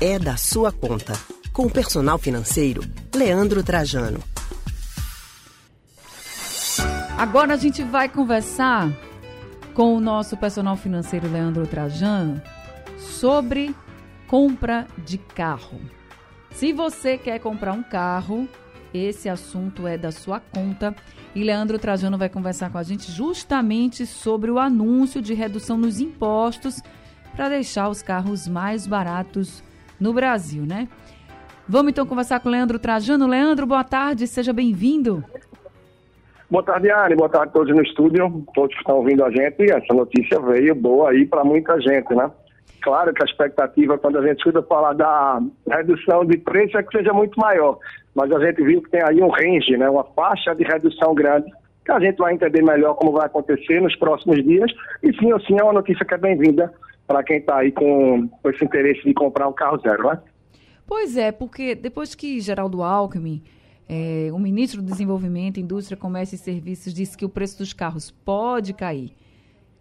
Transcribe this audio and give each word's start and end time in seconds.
é 0.00 0.18
da 0.18 0.36
sua 0.36 0.72
conta. 0.72 1.12
Com 1.52 1.66
o 1.66 1.70
personal 1.70 2.18
financeiro, 2.18 2.82
Leandro 3.14 3.62
Trajano. 3.62 4.20
Agora 7.16 7.54
a 7.54 7.56
gente 7.56 7.82
vai 7.84 8.08
conversar 8.08 8.90
com 9.72 9.94
o 9.94 10.00
nosso 10.00 10.36
personal 10.36 10.76
financeiro 10.76 11.30
Leandro 11.30 11.66
Trajano 11.66 12.42
sobre 12.98 13.74
compra 14.26 14.86
de 15.04 15.16
carro. 15.16 15.80
Se 16.50 16.72
você 16.72 17.16
quer 17.16 17.38
comprar 17.38 17.72
um 17.72 17.82
carro, 17.82 18.48
esse 18.92 19.28
assunto 19.28 19.86
é 19.86 19.96
da 19.96 20.10
sua 20.10 20.40
conta. 20.40 20.94
E 21.34 21.44
Leandro 21.44 21.78
Trajano 21.78 22.18
vai 22.18 22.28
conversar 22.28 22.70
com 22.70 22.78
a 22.78 22.82
gente 22.82 23.10
justamente 23.12 24.06
sobre 24.06 24.50
o 24.50 24.58
anúncio 24.58 25.22
de 25.22 25.34
redução 25.34 25.78
nos 25.78 26.00
impostos 26.00 26.80
para 27.36 27.48
deixar 27.48 27.88
os 27.88 28.02
carros 28.02 28.48
mais 28.48 28.86
baratos 28.86 29.62
no 30.00 30.12
Brasil, 30.12 30.64
né? 30.64 30.88
Vamos 31.68 31.92
então 31.92 32.06
conversar 32.06 32.40
com 32.40 32.48
o 32.48 32.52
Leandro 32.52 32.78
Trajano. 32.78 33.26
Leandro, 33.26 33.66
boa 33.66 33.84
tarde, 33.84 34.26
seja 34.26 34.52
bem-vindo. 34.52 35.24
Boa 36.50 36.62
tarde, 36.62 36.90
Anne. 36.90 37.16
Boa 37.16 37.28
tarde 37.28 37.48
a 37.48 37.52
todos 37.52 37.74
no 37.74 37.82
estúdio, 37.82 38.44
todos 38.54 38.74
que 38.74 38.80
estão 38.80 38.96
ouvindo 38.96 39.24
a 39.24 39.30
gente. 39.30 39.62
Essa 39.72 39.94
notícia 39.94 40.38
veio 40.40 40.74
boa 40.74 41.10
aí 41.10 41.26
para 41.26 41.42
muita 41.42 41.80
gente, 41.80 42.14
né? 42.14 42.30
Claro 42.82 43.14
que 43.14 43.22
a 43.22 43.24
expectativa, 43.24 43.96
quando 43.96 44.18
a 44.18 44.26
gente 44.26 44.36
escuta 44.36 44.62
falar 44.62 44.92
da 44.92 45.40
redução 45.70 46.22
de 46.26 46.36
preço, 46.36 46.76
é 46.76 46.82
que 46.82 46.98
seja 46.98 47.14
muito 47.14 47.40
maior. 47.40 47.78
Mas 48.14 48.30
a 48.30 48.38
gente 48.38 48.62
viu 48.62 48.82
que 48.82 48.90
tem 48.90 49.02
aí 49.02 49.22
um 49.22 49.30
range, 49.30 49.74
né? 49.78 49.88
uma 49.88 50.04
faixa 50.04 50.54
de 50.54 50.64
redução 50.64 51.14
grande, 51.14 51.50
que 51.82 51.90
a 51.90 51.98
gente 51.98 52.18
vai 52.18 52.34
entender 52.34 52.62
melhor 52.62 52.94
como 52.94 53.12
vai 53.12 53.24
acontecer 53.24 53.80
nos 53.80 53.96
próximos 53.96 54.44
dias. 54.44 54.70
E 55.02 55.14
sim 55.14 55.32
ou 55.32 55.40
sim 55.40 55.58
é 55.58 55.62
uma 55.64 55.72
notícia 55.72 56.04
que 56.04 56.12
é 56.12 56.18
bem-vinda 56.18 56.70
para 57.06 57.22
quem 57.22 57.38
está 57.38 57.58
aí 57.58 57.72
com, 57.72 58.28
com 58.28 58.50
esse 58.50 58.64
interesse 58.64 59.02
de 59.02 59.14
comprar 59.14 59.48
um 59.48 59.52
carro 59.52 59.78
zero, 59.78 60.08
né? 60.08 60.20
Pois 60.86 61.16
é, 61.16 61.32
porque 61.32 61.74
depois 61.74 62.14
que 62.14 62.40
Geraldo 62.40 62.82
Alckmin 62.82 63.42
é, 63.88 64.30
o 64.32 64.38
ministro 64.38 64.80
do 64.80 64.90
Desenvolvimento, 64.90 65.60
Indústria, 65.60 65.96
Comércio 65.96 66.36
e 66.36 66.38
Serviços 66.38 66.94
disse 66.94 67.16
que 67.16 67.24
o 67.24 67.28
preço 67.28 67.58
dos 67.58 67.72
carros 67.72 68.10
pode 68.10 68.72
cair 68.72 69.14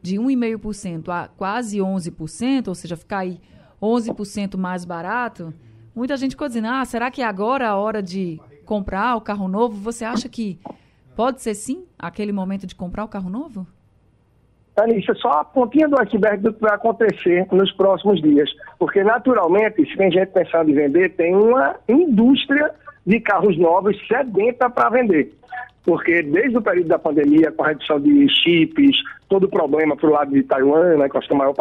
de 0.01 0.17
1,5% 0.17 1.09
a 1.09 1.29
quase 1.29 1.77
11%, 1.77 2.67
ou 2.67 2.75
seja, 2.75 2.97
ficar 2.97 3.19
aí 3.19 3.39
11% 3.81 4.57
mais 4.57 4.83
barato. 4.83 5.53
Muita 5.95 6.17
gente 6.17 6.31
ficou 6.31 6.47
dizendo: 6.47 6.67
ah, 6.67 6.83
será 6.83 7.09
que 7.09 7.21
é 7.21 7.25
agora 7.25 7.69
a 7.69 7.77
hora 7.77 8.03
de 8.03 8.41
comprar 8.65 9.15
o 9.15 9.21
carro 9.21 9.47
novo? 9.47 9.75
Você 9.77 10.03
acha 10.03 10.27
que 10.27 10.59
pode 11.15 11.41
ser 11.41 11.55
sim 11.55 11.85
aquele 11.97 12.33
momento 12.33 12.67
de 12.67 12.75
comprar 12.75 13.05
o 13.05 13.07
carro 13.07 13.29
novo? 13.29 13.65
Anícia, 14.75 15.13
só 15.15 15.29
a 15.29 15.43
pontinha 15.43 15.87
do 15.87 15.99
iceberg 15.99 16.41
do 16.41 16.53
que 16.53 16.61
vai 16.61 16.73
acontecer 16.73 17.45
nos 17.51 17.71
próximos 17.73 18.21
dias. 18.21 18.49
Porque, 18.79 19.03
naturalmente, 19.03 19.85
se 19.85 19.95
tem 19.95 20.11
gente 20.11 20.29
pensando 20.29 20.69
em 20.71 20.73
vender, 20.73 21.09
tem 21.09 21.35
uma 21.35 21.75
indústria 21.87 22.71
de 23.05 23.19
carros 23.19 23.57
novos 23.57 23.95
sedenta 24.07 24.69
para 24.69 24.89
vender. 24.89 25.31
Porque 25.85 26.23
desde 26.23 26.57
o 26.57 26.61
período 26.61 26.87
da 26.87 26.97
pandemia, 26.97 27.51
com 27.51 27.63
a 27.63 27.67
redução 27.67 27.99
de 27.99 28.27
chips, 28.29 28.97
todo 29.29 29.43
o 29.43 29.49
problema 29.49 29.95
para 29.95 30.09
o 30.09 30.13
lado 30.13 30.31
de 30.31 30.41
Taiwan, 30.43 30.97
né, 30.97 31.09
que 31.09 31.17
é 31.17 31.33
o 31.33 31.37
maior 31.37 31.53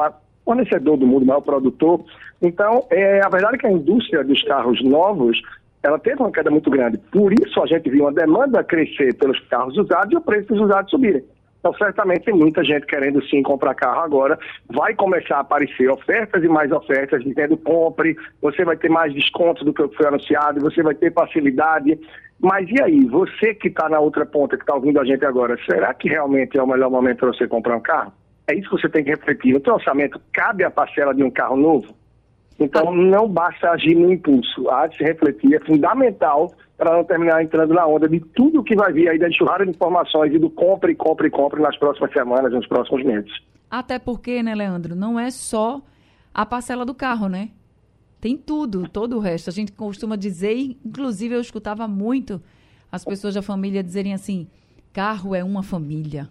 fornecedor 0.44 0.96
do 0.96 1.06
mundo, 1.06 1.26
maior 1.26 1.40
produtor. 1.40 2.02
Então, 2.40 2.86
é, 2.90 3.20
a 3.24 3.28
verdade 3.28 3.56
é 3.56 3.58
que 3.58 3.66
a 3.66 3.72
indústria 3.72 4.24
dos 4.24 4.42
carros 4.44 4.82
novos 4.82 5.40
ela 5.82 5.98
teve 5.98 6.20
uma 6.20 6.30
queda 6.30 6.50
muito 6.50 6.70
grande. 6.70 6.96
Por 7.10 7.32
isso 7.32 7.60
a 7.60 7.66
gente 7.66 7.90
viu 7.90 8.04
uma 8.04 8.12
demanda 8.12 8.62
crescer 8.62 9.14
pelos 9.16 9.38
carros 9.48 9.76
usados 9.76 10.12
e 10.12 10.16
o 10.16 10.20
preço 10.20 10.48
dos 10.48 10.60
usados 10.60 10.90
subirem. 10.90 11.24
Então, 11.62 11.72
certamente 11.74 12.32
muita 12.32 12.64
gente 12.64 12.86
querendo 12.86 13.24
sim 13.28 13.40
comprar 13.40 13.76
carro 13.76 14.00
agora. 14.00 14.36
Vai 14.68 14.96
começar 14.96 15.36
a 15.36 15.40
aparecer 15.40 15.88
ofertas 15.88 16.42
e 16.42 16.48
mais 16.48 16.72
ofertas, 16.72 17.22
dizendo 17.22 17.56
compre, 17.56 18.16
você 18.40 18.64
vai 18.64 18.76
ter 18.76 18.88
mais 18.88 19.14
descontos 19.14 19.64
do 19.64 19.72
que 19.72 19.86
foi 19.96 20.06
anunciado, 20.06 20.60
você 20.60 20.82
vai 20.82 20.96
ter 20.96 21.12
facilidade. 21.12 21.96
Mas 22.40 22.68
e 22.68 22.82
aí, 22.82 23.04
você 23.04 23.54
que 23.54 23.68
está 23.68 23.88
na 23.88 24.00
outra 24.00 24.26
ponta, 24.26 24.56
que 24.56 24.64
está 24.64 24.74
ouvindo 24.74 24.98
a 24.98 25.04
gente 25.04 25.24
agora, 25.24 25.56
será 25.64 25.94
que 25.94 26.08
realmente 26.08 26.58
é 26.58 26.62
o 26.62 26.66
melhor 26.66 26.90
momento 26.90 27.18
para 27.18 27.28
você 27.28 27.46
comprar 27.46 27.76
um 27.76 27.80
carro? 27.80 28.12
É 28.48 28.56
isso 28.56 28.68
que 28.68 28.82
você 28.82 28.88
tem 28.88 29.04
que 29.04 29.10
refletir. 29.10 29.52
No 29.52 29.62
seu 29.62 29.74
orçamento, 29.74 30.20
cabe 30.32 30.64
a 30.64 30.70
parcela 30.70 31.14
de 31.14 31.22
um 31.22 31.30
carro 31.30 31.56
novo? 31.56 32.01
Então, 32.58 32.92
não 32.94 33.28
basta 33.28 33.70
agir 33.70 33.94
no 33.94 34.12
impulso. 34.12 34.68
Há 34.70 34.86
de 34.86 34.96
se 34.96 35.04
refletir, 35.04 35.54
é 35.54 35.60
fundamental 35.60 36.52
para 36.76 36.96
não 36.96 37.04
terminar 37.04 37.42
entrando 37.42 37.74
na 37.74 37.86
onda 37.86 38.08
de 38.08 38.20
tudo 38.20 38.62
que 38.62 38.74
vai 38.74 38.92
vir 38.92 39.08
aí 39.08 39.18
da 39.18 39.28
enxurrada 39.28 39.64
de 39.64 39.70
informações 39.70 40.34
e 40.34 40.38
do 40.38 40.50
compre, 40.50 40.94
compre, 40.94 41.30
compre 41.30 41.60
nas 41.60 41.76
próximas 41.76 42.12
semanas, 42.12 42.52
nos 42.52 42.66
próximos 42.66 43.04
meses. 43.04 43.30
Até 43.70 43.98
porque, 43.98 44.42
né, 44.42 44.54
Leandro, 44.54 44.94
não 44.94 45.18
é 45.18 45.30
só 45.30 45.80
a 46.34 46.44
parcela 46.44 46.84
do 46.84 46.94
carro, 46.94 47.28
né? 47.28 47.50
Tem 48.20 48.36
tudo, 48.36 48.88
todo 48.88 49.16
o 49.16 49.20
resto. 49.20 49.50
A 49.50 49.52
gente 49.52 49.72
costuma 49.72 50.16
dizer, 50.16 50.54
inclusive 50.84 51.34
eu 51.34 51.40
escutava 51.40 51.88
muito 51.88 52.40
as 52.90 53.04
pessoas 53.04 53.34
da 53.34 53.42
família 53.42 53.82
dizerem 53.82 54.12
assim: 54.12 54.46
carro 54.92 55.34
é 55.34 55.42
uma 55.42 55.62
família. 55.62 56.28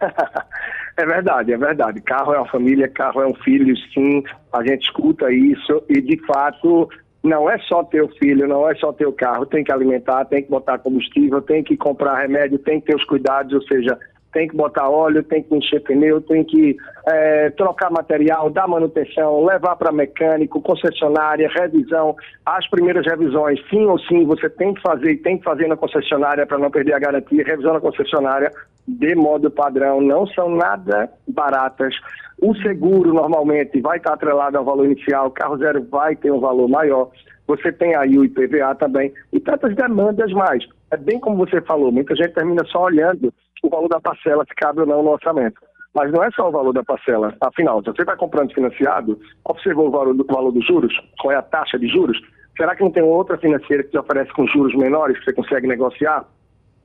É 1.00 1.06
verdade, 1.06 1.50
é 1.50 1.56
verdade. 1.56 1.98
Carro 2.02 2.34
é 2.34 2.38
uma 2.38 2.50
família, 2.50 2.86
carro 2.86 3.22
é 3.22 3.26
um 3.26 3.34
filho, 3.34 3.74
sim. 3.94 4.22
A 4.52 4.62
gente 4.62 4.82
escuta 4.82 5.32
isso 5.32 5.82
e, 5.88 5.98
de 5.98 6.18
fato, 6.26 6.90
não 7.22 7.48
é 7.48 7.56
só 7.60 7.82
ter 7.82 8.02
o 8.02 8.08
filho, 8.18 8.46
não 8.46 8.68
é 8.68 8.74
só 8.74 8.92
ter 8.92 9.06
o 9.06 9.12
carro. 9.12 9.46
Tem 9.46 9.64
que 9.64 9.72
alimentar, 9.72 10.26
tem 10.26 10.42
que 10.42 10.50
botar 10.50 10.78
combustível, 10.78 11.40
tem 11.40 11.64
que 11.64 11.74
comprar 11.74 12.20
remédio, 12.20 12.58
tem 12.58 12.80
que 12.80 12.88
ter 12.88 12.96
os 12.96 13.04
cuidados, 13.04 13.54
ou 13.54 13.62
seja, 13.62 13.98
tem 14.32 14.48
que 14.48 14.56
botar 14.56 14.88
óleo, 14.88 15.22
tem 15.22 15.42
que 15.42 15.54
encher 15.54 15.82
pneu, 15.82 16.20
tem 16.20 16.44
que 16.44 16.76
é, 17.06 17.50
trocar 17.50 17.90
material, 17.90 18.50
dar 18.50 18.68
manutenção, 18.68 19.44
levar 19.44 19.76
para 19.76 19.92
mecânico, 19.92 20.60
concessionária, 20.60 21.48
revisão. 21.48 22.14
As 22.46 22.68
primeiras 22.68 23.04
revisões, 23.06 23.60
sim 23.68 23.84
ou 23.86 23.98
sim, 23.98 24.24
você 24.24 24.48
tem 24.48 24.74
que 24.74 24.82
fazer 24.82 25.12
e 25.12 25.16
tem 25.16 25.38
que 25.38 25.44
fazer 25.44 25.66
na 25.66 25.76
concessionária 25.76 26.46
para 26.46 26.58
não 26.58 26.70
perder 26.70 26.94
a 26.94 26.98
garantia. 26.98 27.44
Revisão 27.44 27.72
na 27.72 27.80
concessionária, 27.80 28.52
de 28.86 29.14
modo 29.14 29.50
padrão, 29.50 30.00
não 30.00 30.26
são 30.28 30.48
nada 30.48 31.10
baratas. 31.26 31.94
O 32.40 32.54
seguro, 32.56 33.12
normalmente, 33.12 33.80
vai 33.80 33.98
estar 33.98 34.14
atrelado 34.14 34.56
ao 34.56 34.64
valor 34.64 34.86
inicial, 34.86 35.26
o 35.26 35.30
carro 35.30 35.58
zero 35.58 35.82
vai 35.90 36.16
ter 36.16 36.30
um 36.32 36.40
valor 36.40 36.68
maior. 36.68 37.10
Você 37.46 37.72
tem 37.72 37.96
aí 37.96 38.16
o 38.16 38.24
IPVA 38.24 38.76
também 38.76 39.12
e 39.32 39.40
tantas 39.40 39.74
demandas 39.74 40.30
mais. 40.32 40.64
É 40.92 40.96
bem 40.96 41.18
como 41.18 41.36
você 41.36 41.60
falou, 41.60 41.90
muita 41.90 42.14
gente 42.14 42.32
termina 42.32 42.64
só 42.66 42.84
olhando 42.84 43.34
o 43.62 43.68
valor 43.68 43.88
da 43.88 44.00
parcela, 44.00 44.44
se 44.44 44.54
cabe 44.54 44.80
ou 44.80 44.86
não 44.86 45.02
no 45.02 45.10
orçamento. 45.10 45.60
Mas 45.94 46.12
não 46.12 46.22
é 46.22 46.30
só 46.30 46.48
o 46.48 46.52
valor 46.52 46.72
da 46.72 46.84
parcela. 46.84 47.34
Afinal, 47.40 47.80
se 47.80 47.86
você 47.86 48.02
está 48.02 48.16
comprando 48.16 48.54
financiado, 48.54 49.18
observou 49.44 49.88
o 49.88 49.90
valor, 49.90 50.14
do, 50.14 50.22
o 50.22 50.34
valor 50.34 50.52
dos 50.52 50.64
juros? 50.66 50.92
Qual 51.20 51.32
é 51.32 51.36
a 51.36 51.42
taxa 51.42 51.78
de 51.78 51.88
juros? 51.88 52.20
Será 52.56 52.76
que 52.76 52.82
não 52.82 52.90
tem 52.90 53.02
outra 53.02 53.38
financeira 53.38 53.82
que 53.82 53.90
te 53.90 53.98
oferece 53.98 54.32
com 54.32 54.46
juros 54.46 54.74
menores 54.76 55.18
que 55.18 55.24
você 55.24 55.32
consegue 55.32 55.66
negociar? 55.66 56.24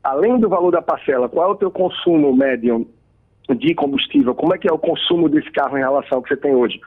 Além 0.04 0.40
do 0.40 0.50
valor 0.50 0.72
da 0.72 0.82
parcela, 0.82 1.30
qual 1.30 1.50
é 1.50 1.52
o 1.52 1.56
teu 1.56 1.70
consumo 1.70 2.36
médio 2.36 2.88
de 3.50 3.76
combustível? 3.76 4.34
Como 4.34 4.54
é 4.54 4.58
que 4.58 4.70
é 4.70 4.74
o 4.74 4.80
consumo 4.80 5.30
desse 5.30 5.52
carro 5.52 5.78
em 5.78 5.82
relação 5.82 6.18
ao 6.18 6.24
que 6.24 6.30
você 6.30 6.38
tem 6.38 6.56
hoje? 6.56 6.80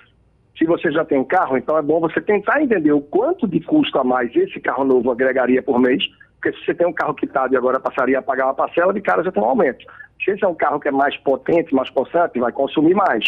Se 0.56 0.65
você 0.65 0.91
já 0.91 1.04
tem 1.04 1.19
um 1.19 1.25
carro, 1.25 1.56
então 1.56 1.78
é 1.78 1.82
bom 1.82 2.00
você 2.00 2.21
tentar 2.21 2.60
entender 2.62 2.93
o 2.93 3.00
quanto 3.00 3.47
de 3.47 3.60
custo 3.60 3.98
a 3.98 4.04
mais 4.04 4.34
esse 4.34 4.59
carro 4.59 4.84
novo 4.84 5.10
agregaria 5.10 5.62
por 5.62 5.78
mês, 5.78 6.03
porque 6.41 6.56
se 6.56 6.65
você 6.65 6.75
tem 6.75 6.87
um 6.87 6.93
carro 6.93 7.15
quitado 7.15 7.53
e 7.53 7.56
agora 7.56 7.81
passaria 7.81 8.19
a 8.19 8.22
pagar 8.22 8.47
uma 8.47 8.54
parcela, 8.54 8.94
de 8.94 9.00
cara 9.00 9.25
já 9.25 9.32
tem 9.32 9.43
um 9.43 9.47
aumento. 9.47 9.84
Se 10.25 10.31
esse 10.31 10.44
é 10.44 10.49
um 10.49 10.54
carro 10.54 10.78
que 10.78 10.88
é 10.88 10.93
mais 10.93 11.16
potente, 11.19 11.75
mais 11.75 11.91
possante, 11.91 12.38
vai 12.38 12.53
consumir 12.53 12.94
mais. 12.94 13.25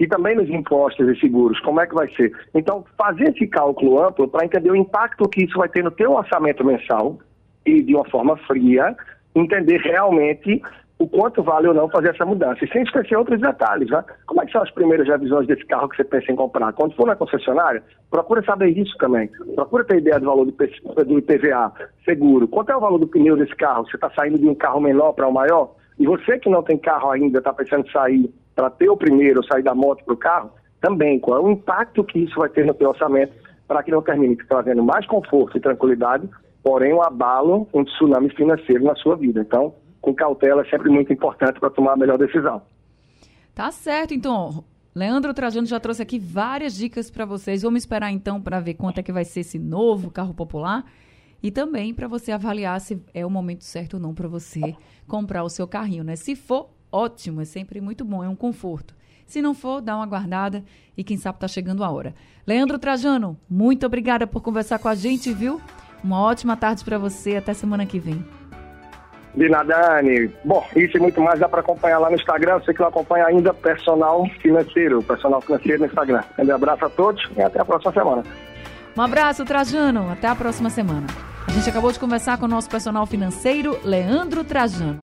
E 0.00 0.06
também 0.06 0.36
nos 0.36 0.48
impostos 0.48 1.06
e 1.08 1.20
seguros, 1.20 1.60
como 1.60 1.80
é 1.80 1.86
que 1.86 1.94
vai 1.94 2.08
ser? 2.14 2.32
Então, 2.54 2.84
fazer 2.98 3.30
esse 3.34 3.46
cálculo 3.46 4.02
amplo 4.02 4.28
para 4.28 4.44
entender 4.44 4.70
o 4.70 4.76
impacto 4.76 5.28
que 5.28 5.44
isso 5.44 5.58
vai 5.58 5.68
ter 5.68 5.84
no 5.84 5.90
teu 5.90 6.12
orçamento 6.12 6.64
mensal 6.64 7.18
e 7.64 7.82
de 7.82 7.94
uma 7.94 8.04
forma 8.08 8.36
fria, 8.38 8.94
entender 9.34 9.80
realmente 9.80 10.62
o 10.98 11.06
quanto 11.06 11.42
vale 11.42 11.68
ou 11.68 11.74
não 11.74 11.88
fazer 11.88 12.10
essa 12.10 12.24
mudança. 12.24 12.64
E 12.64 12.68
sem 12.68 12.82
esquecer 12.82 13.16
outros 13.16 13.40
detalhes, 13.40 13.90
né? 13.90 14.02
Como 14.26 14.40
é 14.40 14.46
que 14.46 14.52
são 14.52 14.62
as 14.62 14.70
primeiras 14.70 15.06
revisões 15.06 15.46
desse 15.46 15.64
carro 15.66 15.88
que 15.88 15.96
você 15.96 16.04
pensa 16.04 16.32
em 16.32 16.36
comprar? 16.36 16.72
Quando 16.72 16.94
for 16.94 17.06
na 17.06 17.14
concessionária, 17.14 17.82
procura 18.10 18.42
saber 18.42 18.68
isso 18.68 18.96
também. 18.98 19.28
Procura 19.54 19.84
ter 19.84 19.98
ideia 19.98 20.18
do 20.18 20.26
valor 20.26 20.46
do 20.46 21.18
IPVA, 21.18 21.72
seguro. 22.04 22.48
Quanto 22.48 22.72
é 22.72 22.76
o 22.76 22.80
valor 22.80 22.98
do 22.98 23.06
pneu 23.06 23.36
desse 23.36 23.54
carro? 23.56 23.86
Você 23.86 23.96
está 23.96 24.10
saindo 24.10 24.38
de 24.38 24.48
um 24.48 24.54
carro 24.54 24.80
menor 24.80 25.12
para 25.12 25.28
um 25.28 25.32
maior? 25.32 25.74
E 25.98 26.06
você 26.06 26.38
que 26.38 26.48
não 26.48 26.62
tem 26.62 26.78
carro 26.78 27.10
ainda, 27.10 27.38
está 27.38 27.52
pensando 27.52 27.86
em 27.86 27.90
sair 27.90 28.34
para 28.54 28.70
ter 28.70 28.88
o 28.88 28.96
primeiro, 28.96 29.44
sair 29.44 29.62
da 29.62 29.74
moto 29.74 30.02
para 30.04 30.14
o 30.14 30.16
carro, 30.16 30.50
também. 30.80 31.18
Qual 31.18 31.38
é 31.38 31.44
o 31.44 31.50
impacto 31.50 32.04
que 32.04 32.20
isso 32.20 32.38
vai 32.38 32.48
ter 32.48 32.64
no 32.64 32.74
seu 32.74 32.88
orçamento 32.88 33.32
para 33.66 33.82
que 33.82 33.90
não 33.90 34.02
termine 34.02 34.36
trazendo 34.48 34.82
mais 34.82 35.06
conforto 35.06 35.56
e 35.56 35.60
tranquilidade, 35.60 36.28
porém 36.62 36.94
um 36.94 37.02
abalo, 37.02 37.68
um 37.74 37.84
tsunami 37.84 38.30
financeiro 38.30 38.84
na 38.84 38.94
sua 38.94 39.16
vida. 39.16 39.40
Então, 39.40 39.74
com 40.06 40.14
cautela 40.14 40.62
é 40.62 40.70
sempre 40.70 40.88
muito 40.88 41.12
importante 41.12 41.58
para 41.58 41.68
tomar 41.68 41.94
a 41.94 41.96
melhor 41.96 42.16
decisão. 42.16 42.62
Tá 43.52 43.72
certo, 43.72 44.14
então. 44.14 44.62
Leandro 44.94 45.34
Trajano 45.34 45.66
já 45.66 45.80
trouxe 45.80 46.00
aqui 46.00 46.16
várias 46.16 46.76
dicas 46.76 47.10
para 47.10 47.24
vocês. 47.24 47.62
Vamos 47.62 47.82
esperar 47.82 48.12
então 48.12 48.40
para 48.40 48.60
ver 48.60 48.74
quanto 48.74 48.98
é 48.98 49.02
que 49.02 49.10
vai 49.10 49.24
ser 49.24 49.40
esse 49.40 49.58
novo 49.58 50.08
carro 50.08 50.32
popular 50.32 50.84
e 51.42 51.50
também 51.50 51.92
para 51.92 52.06
você 52.06 52.30
avaliar 52.30 52.80
se 52.80 53.02
é 53.12 53.26
o 53.26 53.30
momento 53.30 53.64
certo 53.64 53.94
ou 53.94 54.00
não 54.00 54.14
para 54.14 54.28
você 54.28 54.76
comprar 55.08 55.42
o 55.42 55.48
seu 55.48 55.66
carrinho, 55.66 56.04
né? 56.04 56.14
Se 56.14 56.36
for, 56.36 56.70
ótimo, 56.92 57.40
é 57.40 57.44
sempre 57.44 57.80
muito 57.80 58.04
bom, 58.04 58.22
é 58.22 58.28
um 58.28 58.36
conforto. 58.36 58.94
Se 59.26 59.42
não 59.42 59.54
for, 59.54 59.80
dá 59.80 59.96
uma 59.96 60.06
guardada 60.06 60.64
e 60.96 61.02
quem 61.02 61.16
sabe 61.16 61.40
tá 61.40 61.48
chegando 61.48 61.82
a 61.82 61.90
hora. 61.90 62.14
Leandro 62.46 62.78
Trajano, 62.78 63.36
muito 63.50 63.84
obrigada 63.84 64.24
por 64.24 64.40
conversar 64.40 64.78
com 64.78 64.88
a 64.88 64.94
gente, 64.94 65.32
viu? 65.32 65.60
Uma 66.02 66.22
ótima 66.22 66.56
tarde 66.56 66.84
para 66.84 66.96
você. 66.96 67.34
Até 67.34 67.52
semana 67.52 67.84
que 67.84 67.98
vem. 67.98 68.24
De 69.36 69.48
nada. 69.48 70.00
Bom, 70.44 70.66
isso 70.74 70.96
e 70.96 71.00
muito 71.00 71.20
mais 71.20 71.38
dá 71.38 71.48
para 71.48 71.60
acompanhar 71.60 71.98
lá 71.98 72.08
no 72.08 72.16
Instagram. 72.16 72.58
Você 72.58 72.72
que 72.72 72.80
não 72.80 72.88
acompanha 72.88 73.26
ainda, 73.26 73.52
Personal 73.52 74.24
Financeiro. 74.40 75.02
Personal 75.02 75.40
Financeiro 75.42 75.80
no 75.80 75.86
Instagram. 75.86 76.22
Um 76.38 76.54
abraço 76.54 76.84
a 76.86 76.88
todos 76.88 77.28
e 77.36 77.42
até 77.42 77.60
a 77.60 77.64
próxima 77.64 77.92
semana. 77.92 78.22
Um 78.96 79.02
abraço, 79.02 79.44
Trajano. 79.44 80.10
Até 80.10 80.26
a 80.26 80.34
próxima 80.34 80.70
semana. 80.70 81.06
A 81.46 81.50
gente 81.50 81.68
acabou 81.68 81.92
de 81.92 81.98
conversar 81.98 82.38
com 82.38 82.46
o 82.46 82.48
nosso 82.48 82.68
personal 82.68 83.06
financeiro, 83.06 83.78
Leandro 83.84 84.42
Trajano. 84.42 84.94